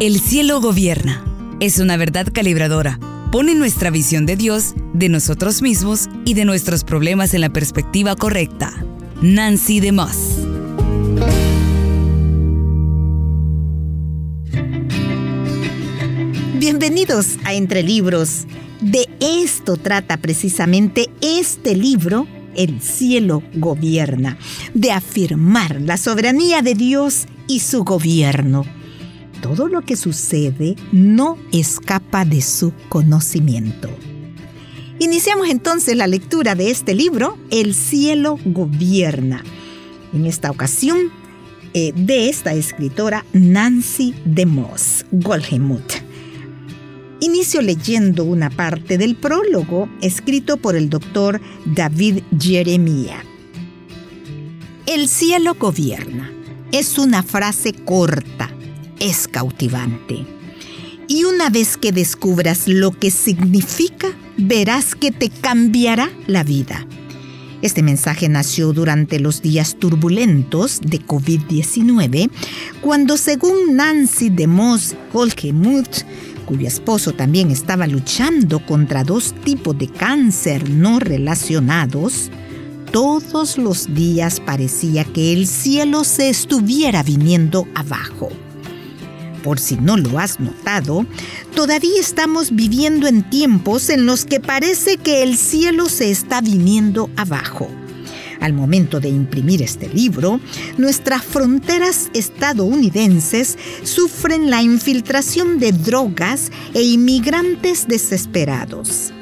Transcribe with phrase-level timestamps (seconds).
[0.00, 1.24] El cielo gobierna.
[1.60, 2.98] Es una verdad calibradora.
[3.32, 8.14] Pone nuestra visión de Dios, de nosotros mismos y de nuestros problemas en la perspectiva
[8.14, 8.84] correcta.
[9.22, 10.40] Nancy DeMoss.
[16.58, 18.46] Bienvenidos a Entre Libros.
[18.82, 22.26] De esto trata precisamente este libro,
[22.56, 24.38] El cielo gobierna,
[24.74, 28.64] de afirmar la soberanía de Dios y su gobierno
[29.44, 33.90] todo lo que sucede no escapa de su conocimiento.
[34.98, 39.44] Iniciamos entonces la lectura de este libro, El cielo gobierna.
[40.14, 41.12] En esta ocasión,
[41.74, 46.03] eh, de esta escritora Nancy DeMoss Golgemut.
[47.24, 53.24] Inicio leyendo una parte del prólogo escrito por el doctor David Jeremia.
[54.84, 56.30] El cielo gobierna.
[56.70, 58.50] Es una frase corta,
[59.00, 60.26] es cautivante.
[61.08, 66.86] Y una vez que descubras lo que significa, verás que te cambiará la vida.
[67.62, 72.28] Este mensaje nació durante los días turbulentos de COVID-19,
[72.82, 76.04] cuando según Nancy DeMoss Holgemuth,
[76.44, 82.30] cuyo esposo también estaba luchando contra dos tipos de cáncer no relacionados,
[82.92, 88.30] todos los días parecía que el cielo se estuviera viniendo abajo
[89.44, 91.04] por si no lo has notado,
[91.54, 97.10] todavía estamos viviendo en tiempos en los que parece que el cielo se está viniendo
[97.16, 97.68] abajo.
[98.44, 100.38] Al momento de imprimir este libro,
[100.76, 109.14] nuestras fronteras estadounidenses sufren la infiltración de drogas e inmigrantes desesperados.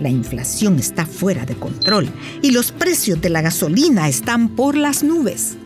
[0.00, 2.08] La inflación está fuera de control
[2.40, 5.58] y los precios de la gasolina están por las nubes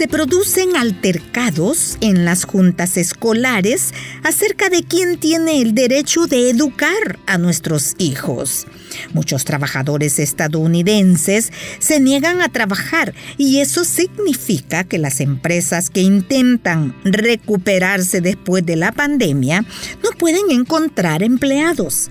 [0.00, 7.18] se producen altercados en las juntas escolares acerca de quién tiene el derecho de educar
[7.26, 8.66] a nuestros hijos.
[9.12, 16.96] Muchos trabajadores estadounidenses se niegan a trabajar y eso significa que las empresas que intentan
[17.04, 19.66] recuperarse después de la pandemia
[20.02, 22.10] no pueden encontrar empleados.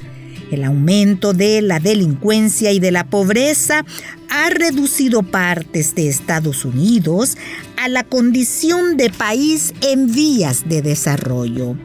[0.51, 3.85] El aumento de la delincuencia y de la pobreza
[4.29, 7.37] ha reducido partes de Estados Unidos
[7.79, 11.77] a la condición de país en vías de desarrollo.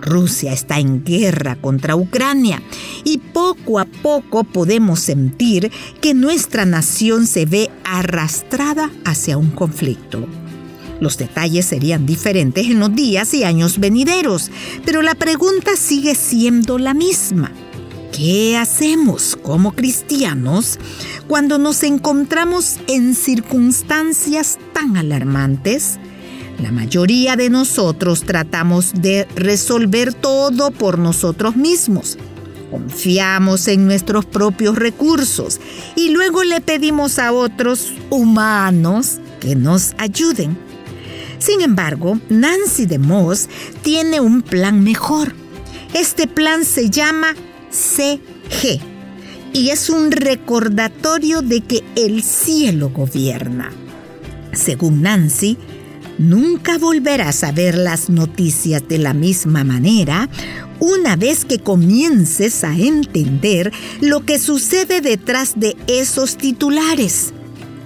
[0.00, 2.62] Rusia está en guerra contra Ucrania
[3.02, 5.72] y poco a poco podemos sentir
[6.02, 10.26] que nuestra nación se ve arrastrada hacia un conflicto.
[11.00, 14.50] Los detalles serían diferentes en los días y años venideros,
[14.84, 17.52] pero la pregunta sigue siendo la misma.
[18.12, 20.78] ¿Qué hacemos como cristianos
[21.28, 25.98] cuando nos encontramos en circunstancias tan alarmantes?
[26.62, 32.18] La mayoría de nosotros tratamos de resolver todo por nosotros mismos.
[32.70, 35.60] Confiamos en nuestros propios recursos
[35.94, 40.58] y luego le pedimos a otros humanos que nos ayuden.
[41.38, 43.48] Sin embargo, Nancy DeMoss
[43.82, 45.34] tiene un plan mejor.
[45.94, 47.34] Este plan se llama
[47.70, 48.80] CG
[49.52, 53.72] y es un recordatorio de que el cielo gobierna.
[54.52, 55.56] Según Nancy,
[56.18, 60.28] nunca volverás a ver las noticias de la misma manera
[60.80, 67.32] una vez que comiences a entender lo que sucede detrás de esos titulares.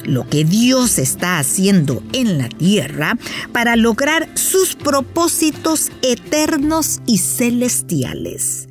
[0.05, 3.17] Lo que Dios está haciendo en la tierra
[3.53, 8.69] para lograr sus propósitos eternos y celestiales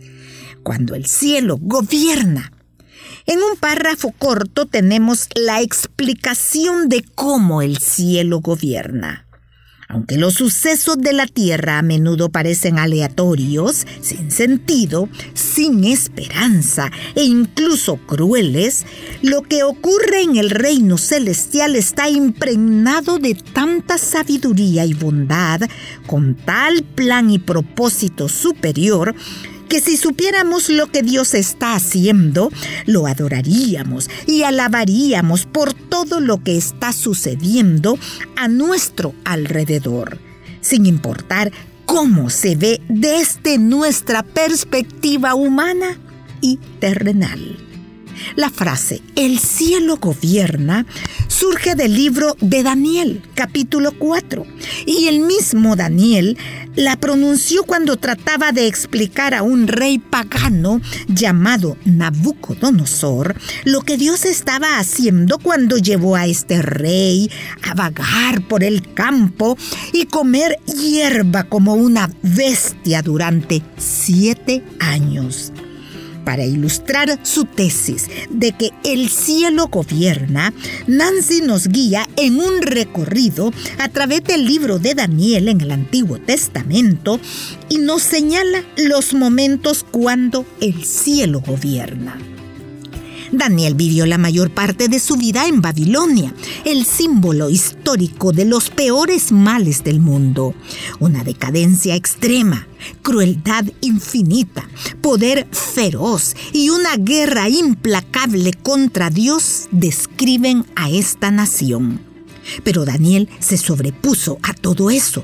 [0.64, 2.52] cuando el cielo gobierna.
[3.26, 9.28] En un párrafo corto tenemos la explicación de cómo el cielo gobierna.
[9.92, 17.24] Aunque los sucesos de la tierra a menudo parecen aleatorios, sin sentido, sin esperanza e
[17.24, 18.86] incluso crueles,
[19.22, 25.60] lo que ocurre en el reino celestial está impregnado de tanta sabiduría y bondad,
[26.08, 29.14] con tal plan y propósito superior,
[29.72, 32.52] que si supiéramos lo que Dios está haciendo,
[32.88, 37.98] lo adoraríamos y alabaríamos por todo lo que está sucediendo
[38.36, 40.20] a nuestro alrededor,
[40.60, 41.54] sin importar
[41.86, 45.98] cómo se ve desde nuestra perspectiva humana
[46.42, 47.71] y terrenal.
[48.36, 50.86] La frase El cielo gobierna
[51.28, 54.46] surge del libro de Daniel, capítulo 4,
[54.86, 56.38] y el mismo Daniel
[56.76, 63.36] la pronunció cuando trataba de explicar a un rey pagano llamado Nabucodonosor
[63.66, 67.30] lo que Dios estaba haciendo cuando llevó a este rey
[67.64, 69.58] a vagar por el campo
[69.92, 75.52] y comer hierba como una bestia durante siete años
[76.32, 80.54] para ilustrar su tesis de que el cielo gobierna,
[80.88, 86.20] Nancy nos guía en un recorrido a través del libro de Daniel en el Antiguo
[86.20, 87.20] Testamento
[87.68, 92.18] y nos señala los momentos cuando el cielo gobierna.
[93.32, 96.34] Daniel vivió la mayor parte de su vida en Babilonia,
[96.66, 100.54] el símbolo histórico de los peores males del mundo.
[101.00, 102.68] Una decadencia extrema,
[103.02, 104.68] crueldad infinita,
[105.02, 112.02] poder feroz y una guerra implacable contra Dios describen a esta nación.
[112.64, 115.24] Pero Daniel se sobrepuso a todo eso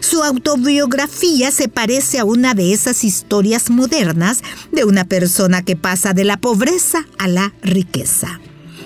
[0.00, 4.42] su autobiografía se parece a una de esas historias modernas
[4.72, 8.40] de una persona que pasa de la pobreza a la riqueza.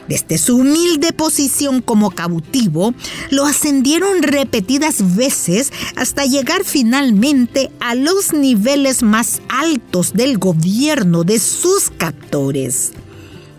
[0.09, 2.95] Desde su humilde posición como cautivo,
[3.31, 11.39] lo ascendieron repetidas veces hasta llegar finalmente a los niveles más altos del gobierno de
[11.39, 12.93] sus captores.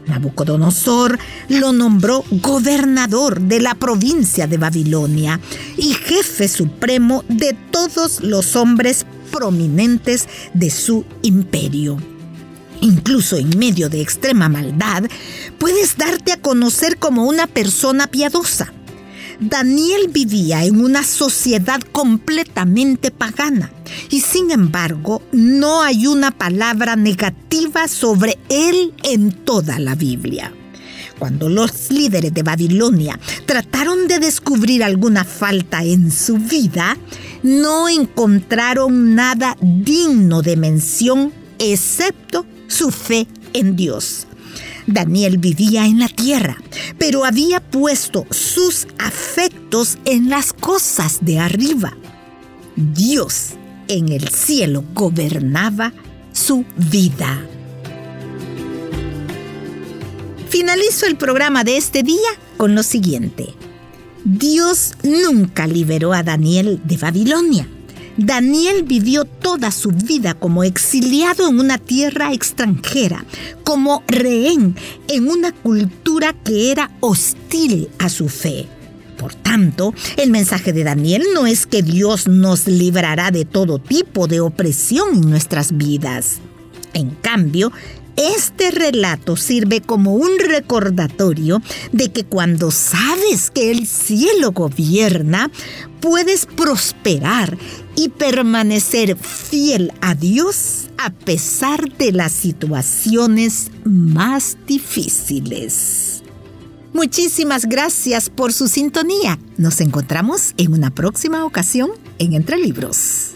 [0.07, 1.17] Nabucodonosor
[1.49, 5.39] lo nombró gobernador de la provincia de Babilonia
[5.77, 11.97] y jefe supremo de todos los hombres prominentes de su imperio.
[12.81, 15.03] Incluso en medio de extrema maldad,
[15.57, 18.73] puedes darte a conocer como una persona piadosa
[19.39, 23.71] Daniel vivía en una sociedad completamente pagana
[24.09, 30.51] y sin embargo no hay una palabra negativa sobre él en toda la Biblia.
[31.19, 36.97] Cuando los líderes de Babilonia trataron de descubrir alguna falta en su vida,
[37.43, 44.27] no encontraron nada digno de mención excepto su fe en Dios.
[44.87, 46.57] Daniel vivía en la tierra,
[46.97, 51.97] pero había puesto sus afectos en las cosas de arriba.
[52.75, 53.51] Dios
[53.87, 55.93] en el cielo gobernaba
[56.33, 57.45] su vida.
[60.49, 63.53] Finalizo el programa de este día con lo siguiente.
[64.23, 67.67] Dios nunca liberó a Daniel de Babilonia.
[68.17, 73.25] Daniel vivió toda su vida como exiliado en una tierra extranjera,
[73.63, 74.75] como rehén
[75.07, 78.67] en una cultura que era hostil a su fe.
[79.17, 84.27] Por tanto, el mensaje de Daniel no es que Dios nos librará de todo tipo
[84.27, 86.39] de opresión en nuestras vidas.
[86.93, 87.71] En cambio,
[88.17, 95.51] este relato sirve como un recordatorio de que cuando sabes que el cielo gobierna,
[95.99, 97.57] puedes prosperar
[97.95, 106.23] y permanecer fiel a Dios a pesar de las situaciones más difíciles.
[106.93, 109.37] Muchísimas gracias por su sintonía.
[109.57, 113.34] Nos encontramos en una próxima ocasión en Entre Libros.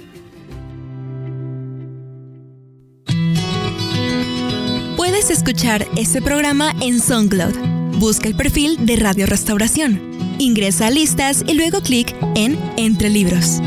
[5.20, 7.98] Puedes escuchar este programa en SoundCloud.
[8.00, 10.00] Busca el perfil de Radio Restauración.
[10.40, 13.60] Ingresa a listas y luego clic en Entre Libros.